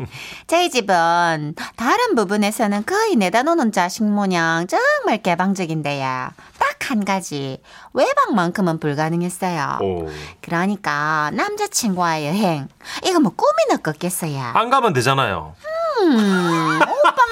저희 0.49 0.69
집은 0.69 1.55
다른 1.77 2.15
부분에서는 2.17 2.85
거의 2.85 3.17
내다 3.17 3.45
놓는 3.45 3.73
자식 3.73 4.03
모양 4.05 4.67
정말 4.67 5.23
개방적인데요. 5.23 6.31
딱 6.59 6.75
한 6.91 7.05
가지 7.05 7.61
외박만큼은 7.93 8.79
불가능했어요. 8.79 9.79
오. 9.81 10.09
그러니까 10.43 11.31
남자친구와 11.33 12.25
여행 12.25 12.69
이거 13.05 13.21
뭐 13.21 13.33
꿈이나 13.35 13.81
꿨겠어요. 13.83 14.53
안 14.55 14.71
가면 14.71 14.93
되잖아요. 14.93 15.55
음, 16.03 16.81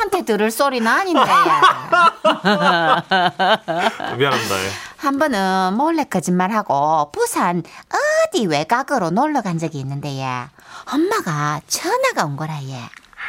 오빠한테 0.02 0.22
들을 0.24 0.50
소리는 0.50 0.86
아닌데요. 0.86 1.24
미안합니다. 4.18 4.58
예. 4.58 4.70
한 4.98 5.18
번은 5.18 5.74
몰래 5.74 6.04
거짓말하고 6.04 7.10
부산 7.12 7.62
어디 8.28 8.46
외곽으로 8.46 9.10
놀러 9.10 9.42
간 9.42 9.58
적이 9.58 9.80
있는데요. 9.80 10.48
엄마가 10.92 11.60
전화가 11.68 12.24
온 12.24 12.36
거라 12.36 12.54
얘. 12.62 12.80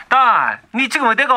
딸, 0.10 0.62
니 0.76 0.90
지금 0.90 1.08
어디고? 1.08 1.34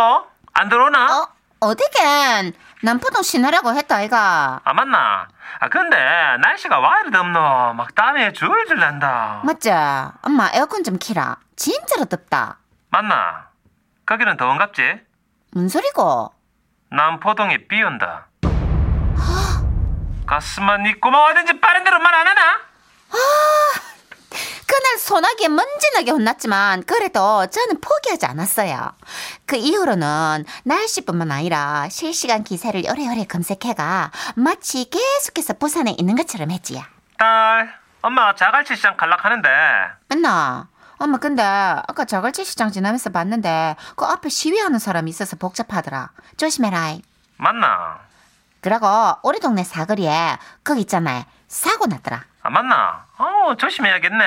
안 0.55 0.69
들어오나? 0.69 1.19
어? 1.19 1.29
어디겐 1.61 2.53
남포동 2.83 3.23
신으라고 3.23 3.75
했다 3.75 3.97
아이가. 3.97 4.61
아 4.65 4.73
맞나? 4.73 5.29
아 5.59 5.69
근데 5.69 5.97
날씨가 6.43 6.79
와 6.81 7.01
이리 7.01 7.11
덥노? 7.11 7.73
막 7.75 7.95
땀에 7.95 8.33
줄줄 8.33 8.79
난다. 8.79 9.41
맞지? 9.45 9.71
엄마 10.23 10.51
에어컨 10.53 10.85
좀 10.85 10.99
키라. 10.99 11.37
진짜로 11.57 12.05
덥다. 12.07 12.59
맞나? 12.91 13.47
거기는 14.05 14.37
더운갑지? 14.37 15.06
뭔 15.57 15.71
소리고? 15.71 16.31
남포동에 16.91 17.67
비 17.67 17.83
온다. 17.83 18.27
가슴만 20.27 20.83
니 20.83 21.01
고마워하든지 21.01 21.61
빠른 21.61 21.83
대로 21.83 21.99
말 21.99 22.15
안 22.15 22.27
하나? 22.29 22.61
그날 24.67 24.99
소나기에 24.99 25.49
먼지나게 25.49 26.11
혼났지만 26.11 26.83
그래도 26.85 27.47
저는 27.47 27.81
포기하지 27.81 28.27
않았어요. 28.27 28.93
그 29.47 29.57
이후로는 29.57 30.45
날씨뿐만 30.65 31.33
아니라 31.33 31.89
실시간 31.89 32.45
기사를 32.45 32.79
오래오래 32.87 33.25
검색해가 33.25 34.11
마치 34.35 34.91
계속해서 34.91 35.55
부산에 35.55 35.95
있는 35.97 36.17
것처럼 36.17 36.51
했지요. 36.51 36.83
딸, 37.17 37.79
엄마 38.03 38.35
자갈치 38.35 38.77
시장 38.77 38.95
갈락하는데 38.99 39.49
맨날 40.11 40.65
엄마 40.99 41.19
근데 41.19 41.43
아까 41.43 42.05
자갈치 42.05 42.45
시장 42.45 42.71
지나면서 42.71 43.11
봤는데 43.11 43.77
그 43.97 44.05
앞에 44.05 44.29
시위하는 44.29 44.79
사람이 44.79 45.11
있어서 45.11 45.37
복잡하더라. 45.37 46.11
조심해라. 46.37 46.97
맞나? 47.37 47.99
그러고 48.61 48.87
우리 49.23 49.39
동네 49.41 49.63
사거리에 49.63 50.39
거기 50.65 50.81
있잖아요. 50.81 51.25
사고 51.49 51.87
났더라. 51.87 52.25
아 52.43 52.51
맞나? 52.51 53.07
어 53.19 53.55
조심해야겠네. 53.57 54.25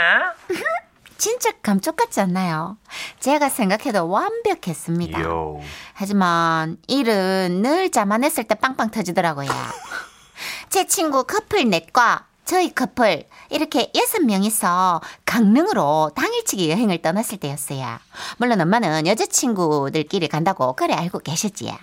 진짜 1.18 1.52
감쪽 1.62 1.98
같지 1.98 2.22
않나요? 2.22 2.78
제가 3.20 3.50
생각해도 3.50 4.08
완벽했습니다. 4.10 5.22
요. 5.24 5.60
하지만 5.94 6.78
일은 6.88 7.62
늘 7.62 7.92
자만했을 7.92 8.46
때 8.46 8.56
빵빵 8.56 8.92
터지더라고요. 8.92 9.50
제 10.70 10.88
친구 10.88 11.26
커플 11.26 11.68
넷과 11.70 12.26
저희 12.50 12.74
커플 12.74 13.26
이렇게 13.52 13.92
여섯 13.96 14.24
명이서 14.26 15.02
강릉으로 15.24 16.10
당일치기 16.16 16.72
여행을 16.72 17.00
떠났을 17.04 17.38
때였어요. 17.38 18.00
물론 18.38 18.60
엄마는 18.60 19.06
여자친구들끼리 19.06 20.28
간다고 20.30 20.76
그래 20.76 20.96
알고 20.96 21.20
계셨지요. 21.20 21.78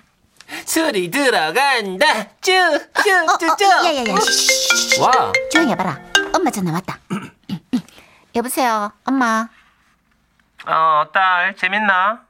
술이 0.64 1.12
들어간다. 1.12 2.06
어, 2.10 2.18
어, 2.18 3.84
야야야, 3.84 4.04
와. 5.02 5.32
조용히 5.52 5.70
해봐라. 5.70 6.00
엄마 6.34 6.50
전화 6.50 6.72
왔다. 6.72 6.98
여보세요, 8.34 8.90
엄마. 9.04 9.48
어, 10.66 11.04
딸 11.12 11.54
재밌나? 11.54 12.22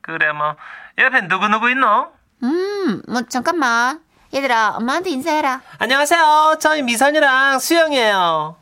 그래 0.00 0.32
뭐 0.32 0.56
옆에 0.96 1.28
누구 1.28 1.46
누구 1.48 1.68
있노? 1.68 2.10
음, 2.42 3.02
뭐 3.06 3.20
잠깐만. 3.28 4.00
얘들아, 4.34 4.76
엄마한테 4.76 5.10
인사해라. 5.10 5.60
안녕하세요. 5.78 6.56
저희 6.58 6.82
미선이랑 6.82 7.58
수영이에요. 7.58 8.56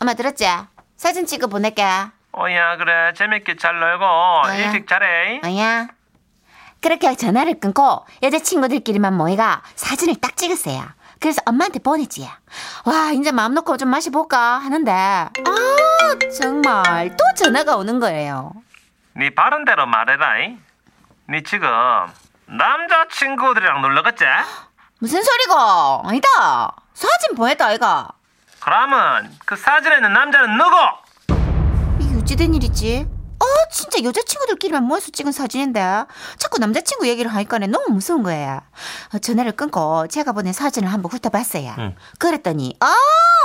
엄마 0.00 0.14
들었지? 0.14 0.46
사진 0.96 1.26
찍어 1.26 1.48
보낼게. 1.48 1.84
어야 2.32 2.76
그래 2.76 3.12
재밌게 3.14 3.56
잘 3.56 3.80
놀고 3.80 4.04
일찍 4.56 4.86
잘해. 4.86 5.40
뭐야? 5.42 5.88
그렇게 6.80 7.14
전화를 7.16 7.58
끊고 7.58 8.06
여자친구들끼리만 8.22 9.12
모이가 9.14 9.62
사진을 9.74 10.14
딱 10.20 10.36
찍었어요. 10.36 10.84
그래서 11.18 11.42
엄마한테 11.44 11.80
보냈지. 11.80 12.30
와, 12.86 13.10
이제 13.12 13.30
마음 13.32 13.52
놓고 13.52 13.76
좀 13.76 13.90
마셔볼까 13.90 14.38
하는데, 14.58 14.90
아, 14.90 15.30
정말 16.40 17.10
또 17.14 17.24
전화가 17.36 17.76
오는 17.76 18.00
거예요. 18.00 18.52
네 19.14 19.28
바른 19.34 19.64
대로 19.66 19.84
말해라. 19.86 20.34
네 21.26 21.42
지금 21.42 21.68
남자친구들이랑 22.46 23.82
놀러 23.82 24.02
갔지? 24.02 24.24
무슨 25.00 25.22
소리고? 25.22 25.54
아니다. 26.04 26.76
사진 26.92 27.34
보냈다, 27.34 27.66
아이가. 27.66 28.08
그러면 28.60 29.34
그 29.46 29.56
사진에 29.56 29.96
있는 29.96 30.12
남자는 30.12 30.58
누구? 30.58 30.76
이게 32.00 32.18
어찌된 32.20 32.52
일이지? 32.54 33.06
어, 33.38 33.44
진짜 33.72 34.02
여자친구들끼리만 34.04 34.84
모여서 34.84 35.10
찍은 35.10 35.32
사진인데 35.32 36.04
자꾸 36.36 36.58
남자친구 36.58 37.08
얘기를 37.08 37.34
하니까 37.34 37.56
너무 37.60 37.86
무서운 37.88 38.22
거예요. 38.22 38.60
어, 39.14 39.18
전화를 39.18 39.52
끊고 39.52 40.06
제가 40.08 40.32
보낸 40.32 40.52
사진을 40.52 40.92
한번 40.92 41.10
훑어봤어요. 41.10 41.74
응. 41.78 41.96
그랬더니 42.18 42.76
아, 42.80 42.94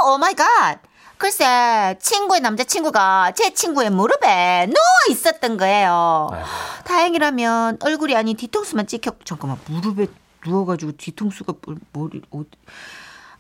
oh 0.08 0.18
my 0.18 0.34
god. 0.34 0.80
글쎄 1.18 1.98
친구의 2.02 2.42
남자친구가 2.42 3.32
제 3.38 3.54
친구의 3.54 3.90
무릎에 3.92 4.66
누워 4.68 4.84
있었던 5.10 5.56
거예요. 5.56 6.28
다행이라면 6.84 7.78
얼굴이 7.82 8.14
아닌 8.18 8.36
뒤통수만 8.36 8.86
찍혔. 8.88 9.20
잠깐만 9.24 9.58
무릎에 9.68 10.08
누워가지고 10.46 10.94
뒤통수가 10.98 11.54
뭘- 11.66 11.78
머리 11.94 12.22
어디? 12.32 12.50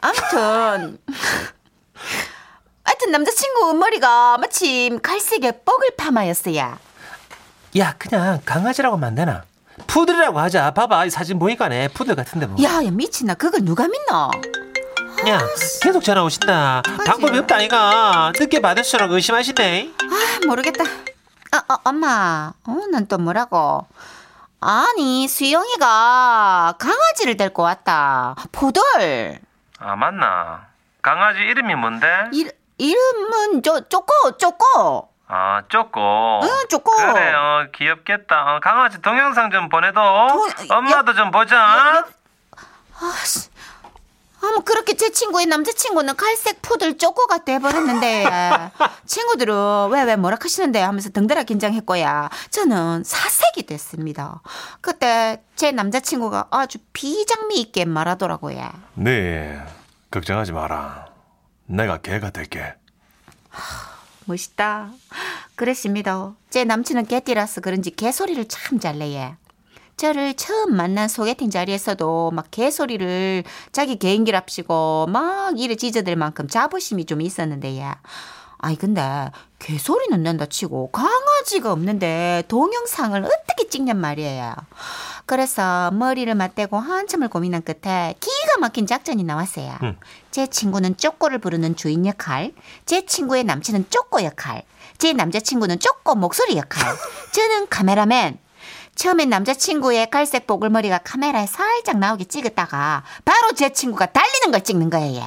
아무튼 0.02 1.00
하여튼 2.84 3.12
남자친구 3.12 3.74
머리가 3.74 4.38
마침 4.38 5.02
갈색의 5.02 5.62
뻐글 5.66 5.96
파마였어요. 5.98 6.78
야, 7.78 7.96
그냥 7.98 8.42
강아지라고 8.46 8.98
되나? 9.16 9.44
푸들이라고 9.88 10.40
하자. 10.40 10.72
봐봐, 10.72 11.06
이 11.06 11.10
사진 11.10 11.38
보니까네. 11.40 11.90
푸들 11.90 12.16
같은데 12.16 12.46
뭐. 12.46 12.62
야, 12.64 12.84
야 12.86 12.92
미친나 12.92 13.34
그걸 13.34 13.66
누가 13.66 13.88
믿나? 13.88 14.30
야, 15.28 15.40
계속 15.82 16.04
전화 16.04 16.24
오신다. 16.24 16.84
방법이 17.06 17.38
없다, 17.40 17.56
아이가. 17.58 18.32
늦게 18.40 18.62
받을수록 18.62 19.12
의심하시네. 19.12 19.92
아, 20.04 20.46
모르겠다. 20.48 20.84
아, 21.52 21.64
아 21.68 21.78
엄마, 21.86 22.54
어, 22.66 22.76
난 22.92 23.08
또 23.08 23.18
뭐라고? 23.18 23.88
아니, 24.68 25.28
수영이가 25.28 26.74
강아지를 26.80 27.38
데리고 27.38 27.62
왔다. 27.62 28.34
포돌. 28.52 28.82
아, 29.78 29.96
맞나? 29.96 30.66
강아지 31.04 31.38
이름이 31.40 31.76
뭔데? 31.76 32.08
이, 32.34 32.50
이름은 32.80 33.62
저 33.62 33.82
쪼꼬, 33.82 34.38
쪼꼬. 34.40 35.10
아, 35.28 35.62
쪼꼬. 35.70 36.40
응, 36.44 36.50
쪼꼬. 36.68 36.96
그래 36.96 37.32
요, 37.34 37.68
귀엽겠다. 37.76 38.56
어, 38.56 38.60
강아지 38.60 39.00
동영상 39.04 39.52
좀 39.52 39.70
보내도. 39.70 39.94
동- 40.02 40.50
엄마도 40.78 41.14
좀 41.14 41.30
보자. 41.30 42.04
아씨. 43.00 43.50
아, 44.46 44.52
뭐 44.52 44.64
그렇게 44.64 44.96
제 44.96 45.12
친구의 45.12 45.48
남자친구는 45.48 46.16
갈색 46.16 46.62
푸들 46.62 46.98
쪼꼬가 46.98 47.40
돼버렸는데 47.46 48.26
친구들은 49.06 49.90
왜 49.90 50.04
왜 50.06 50.16
뭐라 50.16 50.38
하시는데 50.40 50.80
하면서 50.82 51.10
등달아 51.10 51.44
긴장했고야 51.44 52.30
저는 52.52 53.04
사색이 53.04 53.66
됐습니다. 53.66 54.42
그때 54.82 55.42
제 55.56 55.72
남자친구가 55.72 56.50
아주 56.52 56.78
비장미 56.94 57.60
있게 57.62 57.86
말하더라고요. 57.86 58.70
네, 58.94 59.60
걱정하지 60.12 60.52
마라. 60.52 61.08
내가 61.66 61.98
개가 61.98 62.30
될게. 62.30 62.76
멋있다. 64.26 64.92
그랬습니다. 65.56 66.34
제 66.50 66.64
남친은 66.66 67.06
개띠라서 67.08 67.62
그런지 67.62 67.90
개소리를 67.92 68.48
참 68.48 68.80
잘 68.80 69.00
내요. 69.00 69.36
저를 69.98 70.34
처음 70.34 70.76
만난 70.76 71.08
소개팅 71.08 71.50
자리에서도 71.50 72.32
막 72.32 72.48
개소리를 72.52 73.44
자기 73.72 73.98
개인기랍시고 73.98 75.08
막 75.10 75.60
이래 75.60 75.76
짖어댈 75.76 76.16
만큼 76.16 76.48
자부심이 76.48 77.06
좀 77.06 77.22
있었는데요. 77.22 77.94
아니 78.58 78.78
근데 78.78 79.30
개소리는 79.60 80.22
낸다 80.22 80.48
치고 80.48 80.92
강아지가 80.92 81.72
없는데 81.72 82.44
동영상을 82.48 83.24
어떻게 83.24 83.70
찍냔 83.70 83.98
말이에요. 83.98 84.54
그래서 85.26 85.92
머리를 85.92 86.34
맞대고 86.34 86.78
한참을 86.78 87.30
고민한 87.30 87.64
끝에 87.64 88.16
기가 88.20 88.58
막힌 88.60 88.86
작전이 88.88 89.24
나왔어요. 89.24 89.78
음. 89.84 89.98
제 90.32 90.48
친구는 90.48 90.98
쪼꼬를 90.98 91.40
부르는 91.40 91.76
주인 91.76 92.06
역할, 92.06 92.54
제 92.86 93.06
친구의 93.06 93.44
남친은 93.44 93.88
쪼꼬 93.90 94.24
역할, 94.24 94.64
제 94.98 95.14
남자친구는 95.14 95.80
쪼꼬 95.80 96.16
목소리 96.16 96.58
역할, 96.58 96.96
저는 97.32 97.68
카메라맨. 97.70 98.45
처음엔 98.96 99.30
남자친구의 99.30 100.10
갈색 100.10 100.48
보글머리가 100.48 101.00
카메라에 101.00 101.46
살짝 101.48 101.98
나오게 101.98 102.26
찍었다가 102.26 103.04
바로 103.26 103.52
제 103.54 103.70
친구가 103.70 104.08
달리는 104.08 104.52
걸 104.52 104.64
찍는 104.64 104.90
거예요. 104.90 105.24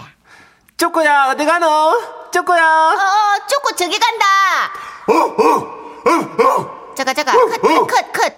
쪼꼬야, 0.79 1.31
어디 1.31 1.45
가노? 1.45 2.29
쪼꼬야. 2.33 2.65
어, 2.65 3.47
쪼꼬 3.47 3.77
저기 3.77 3.99
간다. 3.99 4.25
잠깐 6.97 7.15
잠깐 7.15 7.37
컷, 7.37 7.87
컷, 7.87 8.13
컷. 8.13 8.33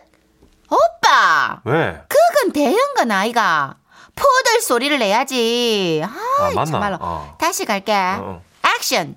오빠, 0.71 1.61
왜? 1.65 2.03
그건 2.09 2.53
대형견 2.53 3.11
아이가. 3.11 3.77
푸들 4.17 4.61
소리를 4.61 4.99
내야지. 4.99 6.03
아, 6.05 6.09
아, 6.09 6.51
맞나? 6.55 6.65
정말로. 6.65 6.99
어. 7.01 7.37
다시 7.39 7.65
갈게. 7.65 7.93
어. 7.93 8.43
액션. 8.77 9.17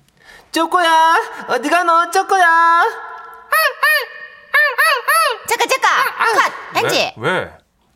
쪼꼬야, 0.52 1.16
어디 1.48 1.68
가노? 1.68 2.10
쪼꼬야. 2.10 2.82
잠깐 5.48 5.68
잠깐. 5.68 6.04
컷. 6.34 6.82
했지? 6.84 7.12
왜? 7.16 7.30
왜? 7.30 7.50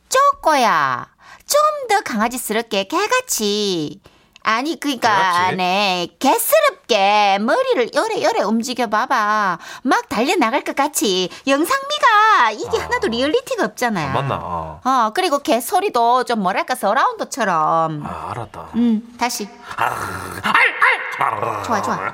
쪼꼬야. 0.09 1.07
좀 1.47 1.89
더 1.89 2.01
강아지스럽게 2.03 2.85
개같이. 2.85 4.03
아니 4.43 4.79
그니까? 4.79 5.51
네 5.53 6.09
개스럽게 6.19 7.39
머리를 7.41 7.91
요래 7.95 8.23
요래 8.23 8.41
움직여 8.43 8.87
봐봐. 8.89 9.59
막 9.83 10.09
달려 10.11 10.37
나갈 10.37 10.63
것 10.65 10.77
같이. 10.77 11.31
영상미가 11.47 12.51
이게 12.53 12.79
아. 12.79 12.85
하나도 12.85 13.09
리얼리티가 13.09 13.65
없잖아요. 13.65 14.11
아, 14.11 14.13
맞나? 14.13 14.37
어. 14.43 14.81
어 14.85 15.11
그리고 15.15 15.39
개 15.39 15.61
소리도 15.61 16.25
좀 16.25 16.41
뭐랄까 16.41 16.75
서라운드처럼. 16.75 18.05
아, 18.07 18.31
알았다. 18.31 18.69
음 18.77 19.17
다시. 19.19 19.49
좋아 21.65 21.83
좋아. 21.83 22.13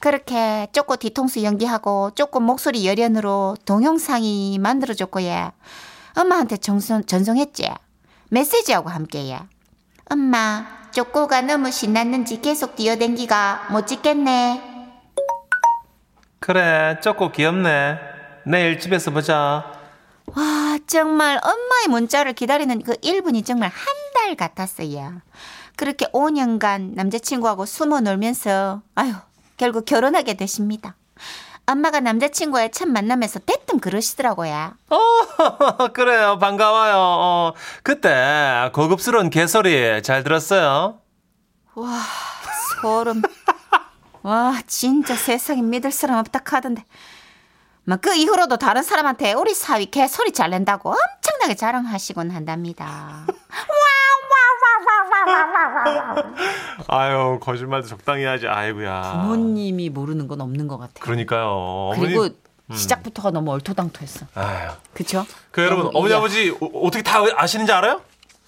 그렇게 0.00 0.68
쪼꼬 0.72 0.96
뒤통수 0.96 1.42
연기하고 1.42 2.10
쪼꼬 2.14 2.40
목소리 2.40 2.86
열연으로 2.86 3.56
동영상이 3.64 4.58
만들어졌고 4.58 5.22
예. 5.22 5.50
엄마한테 6.16 6.56
정선, 6.58 7.06
전송했지. 7.06 7.70
메시지하고 8.30 8.88
함께 8.90 9.28
예. 9.30 9.40
엄마 10.10 10.66
쪼꼬가 10.92 11.42
너무 11.42 11.70
신났는지 11.70 12.40
계속 12.40 12.76
뛰어댕기가 12.76 13.68
못 13.70 13.86
찍겠네. 13.86 14.62
그래, 16.40 16.98
쪼꼬 17.02 17.32
귀엽네. 17.32 17.98
내일 18.46 18.78
집에서 18.78 19.10
보자. 19.10 19.72
와 20.36 20.78
정말 20.86 21.38
엄마의 21.42 21.88
문자를 21.88 22.32
기다리는 22.34 22.82
그 22.82 22.92
1분이 22.94 23.44
정말 23.44 23.70
한 23.70 24.06
달 24.16 24.34
같았어요. 24.34 25.20
그렇게 25.76 26.06
5년간 26.06 26.94
남자친구하고 26.94 27.66
숨어 27.66 28.00
놀면서 28.00 28.80
아유 28.94 29.12
결국 29.56 29.84
결혼하게 29.84 30.34
되십니다. 30.34 30.96
엄마가 31.68 31.98
남자친구의 32.00 32.70
첫 32.70 32.86
만남에서 32.88 33.40
대뜸 33.40 33.80
그러시더라고요. 33.80 34.74
어, 34.90 35.88
그래요. 35.92 36.38
반가워요. 36.38 36.94
어, 36.96 37.52
그때 37.82 38.70
고급스러운 38.72 39.30
개소리 39.30 40.00
잘 40.02 40.22
들었어요. 40.22 41.00
와 41.74 42.00
소름. 42.80 43.22
와 44.22 44.60
진짜 44.66 45.14
세상에 45.16 45.60
믿을 45.62 45.90
사람 45.90 46.18
없다 46.18 46.40
카던데. 46.40 46.84
막 47.84 48.00
그 48.00 48.14
이후로도 48.14 48.56
다른 48.56 48.82
사람한테 48.82 49.32
우리 49.34 49.54
사위 49.54 49.86
개 49.86 50.06
소리 50.08 50.32
잘 50.32 50.50
낸다고 50.50 50.90
엄청나게 50.90 51.54
자랑하시곤 51.54 52.30
한답니다. 52.32 53.26
아유, 56.88 57.38
거짓말도 57.42 57.88
적당히 57.88 58.24
하지. 58.24 58.46
아이고야. 58.46 59.20
부모님이 59.22 59.90
모르는 59.90 60.28
건 60.28 60.40
없는 60.40 60.68
것 60.68 60.78
같아요. 60.78 61.00
그러니까요. 61.00 61.90
그리고 61.94 62.20
어머니- 62.22 62.36
시작부터가 62.74 63.30
너무 63.30 63.52
얼토당토했어. 63.52 64.26
그쵸? 64.94 65.24
그 65.50 65.62
여러분, 65.62 65.86
어머니 65.94 66.08
이해- 66.10 66.16
아버지 66.18 66.50
어, 66.60 66.90
떻게다 66.90 67.20
아시는지 67.36 67.72
알아요? 67.72 68.00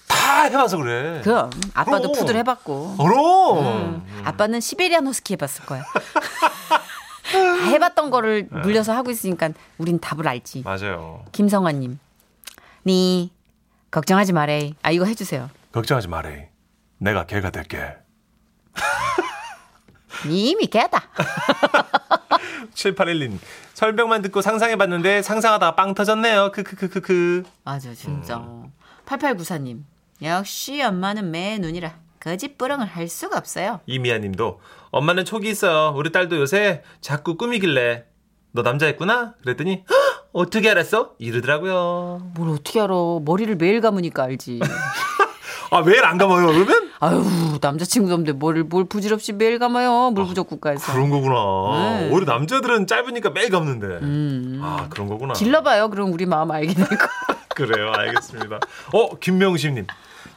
다 0.08 0.42
해봐서 0.44 0.76
그래. 0.78 1.20
그럼 1.22 1.50
아빠도 1.74 2.10
그럼. 2.10 2.12
푸들 2.14 2.36
해봤고 2.36 2.96
그럼. 2.96 3.58
음, 3.58 4.22
아빠는 4.24 4.60
시베리안 4.60 5.06
허스키 5.06 5.34
해봤을 5.34 5.66
거야. 5.66 5.82
다 7.30 7.64
해봤던 7.66 8.10
거를 8.10 8.48
네. 8.50 8.60
물려서 8.60 8.94
하고 8.94 9.10
있으니까 9.10 9.50
우린 9.76 10.00
답을 10.00 10.26
알지. 10.26 10.62
맞아요. 10.64 11.24
김성환님, 11.32 11.98
니 12.86 13.30
걱정하지 13.90 14.32
마래. 14.32 14.72
아 14.82 14.90
이거 14.90 15.04
해주세요. 15.04 15.50
걱정하지 15.72 16.08
마래. 16.08 16.48
내가 16.98 17.26
개가 17.26 17.50
될게. 17.50 17.96
니 20.26 20.50
이미 20.50 20.66
개다. 20.66 21.02
7812님. 22.74 23.38
설명만 23.74 24.22
듣고 24.22 24.40
상상해봤는데 24.42 25.22
상상하다가 25.22 25.76
빵 25.76 25.94
터졌네요. 25.94 26.50
크크크크크. 26.52 27.44
맞아 27.64 27.94
진짜. 27.94 28.44
8894님, 29.06 29.82
역시 30.22 30.82
엄마는 30.82 31.30
매 31.30 31.58
눈이라 31.58 31.94
거짓부렁을 32.20 32.86
할 32.86 33.08
수가 33.08 33.38
없어요. 33.38 33.80
이미아 33.86 34.18
님도 34.18 34.60
엄마는 34.90 35.24
촉이 35.24 35.48
있어요. 35.48 35.94
우리 35.96 36.10
딸도 36.10 36.36
요새 36.36 36.82
자꾸 37.00 37.36
꾸미길래 37.36 38.04
너 38.52 38.62
남자였구나? 38.62 39.34
그랬더니 39.42 39.84
"헉, 39.88 40.28
어떻게 40.32 40.68
알았어? 40.70 41.14
이러더라고요. 41.18 42.32
뭘 42.34 42.50
어떻게 42.50 42.80
알아? 42.80 42.92
머리를 43.22 43.54
매일 43.56 43.80
감으니까 43.80 44.24
알지. 44.24 44.58
아 45.70 45.82
매일 45.82 46.04
안 46.04 46.18
감아요 46.18 46.46
그러면? 46.48 46.87
아유 47.00 47.24
남자친구도 47.60 48.14
없는데 48.14 48.32
뭘, 48.32 48.64
뭘 48.64 48.84
부질없이 48.84 49.32
매일 49.32 49.58
감아요 49.58 50.10
물부족 50.10 50.48
국가에서 50.48 50.92
그런 50.92 51.10
거구나. 51.10 52.00
네. 52.00 52.10
오히려 52.10 52.32
남자들은 52.32 52.86
짧으니까 52.86 53.30
매일 53.30 53.50
감는데. 53.50 53.86
음. 54.02 54.60
아 54.62 54.86
그런 54.90 55.06
거구나. 55.08 55.34
길러봐요 55.34 55.90
그럼 55.90 56.12
우리 56.12 56.26
마음 56.26 56.50
알게 56.50 56.74
되고 56.74 56.88
그래요. 57.66 57.92
알겠습니다. 57.92 58.60
어, 58.94 59.18
김명심님. 59.18 59.86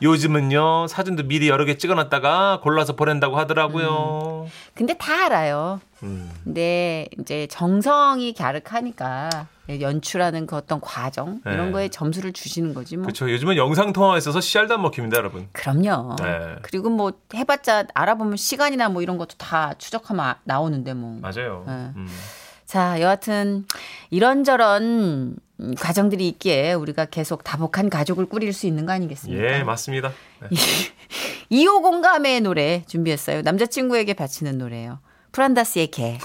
요즘은요, 0.02 0.88
사진도 0.88 1.24
미리 1.24 1.48
여러 1.48 1.64
개 1.64 1.78
찍어놨다가 1.78 2.62
골라서 2.64 2.96
보낸다고 2.96 3.38
하더라고요. 3.38 4.48
근데 4.74 4.96
다 4.98 5.26
알아요. 5.28 5.80
음. 6.02 6.32
근데 6.44 7.08
이제 7.20 7.46
정성이 7.52 8.34
갸륵하니까 8.34 9.30
연출하는 9.80 10.48
그 10.48 10.56
어떤 10.56 10.82
과정 10.82 11.40
이런 11.46 11.68
네. 11.68 11.72
거에 11.72 11.90
점수를 11.90 12.34
주시는 12.34 12.74
거지 12.74 12.98
뭐. 12.98 13.04
그렇죠. 13.06 13.30
요즘은 13.32 13.58
영상 13.58 13.94
통화에 13.94 14.18
있어서 14.18 14.42
씨알도 14.42 14.74
안 14.74 14.82
먹힙니다, 14.82 15.18
여러분. 15.18 15.48
그럼요. 15.52 16.16
네. 16.16 16.56
그리고 16.64 16.90
뭐 16.90 17.14
해봤자 17.36 17.86
알아보면 17.94 18.38
시간이나 18.38 18.90
뭐 18.90 19.04
이런 19.04 19.20
것도 19.20 19.36
다 19.38 19.76
추적하면 19.78 20.26
아- 20.26 20.40
나오는데 20.46 20.96
뭐. 20.96 21.20
맞아요. 21.22 21.64
네. 21.68 21.74
음. 21.96 22.08
자, 22.66 23.00
여하튼 23.02 23.66
이런저런 24.10 24.82
음, 24.84 25.36
과정들이 25.80 26.28
있기에 26.30 26.74
우리가 26.74 27.06
계속 27.06 27.43
다복한 27.43 27.89
가족을 27.89 28.26
꾸릴 28.26 28.54
수 28.54 28.67
있는 28.67 28.86
거 28.86 28.93
아니겠습니까? 28.93 29.60
예, 29.60 29.63
맞습니다. 29.63 30.12
네. 30.41 30.50
2호 31.52 31.82
공감의 31.84 32.41
노래 32.41 32.84
준비했어요. 32.88 33.41
남자친구에게 33.43 34.13
바치는 34.13 34.58
노래예요. 34.58 35.00
프란다스의 35.32 35.88
개. 35.88 36.17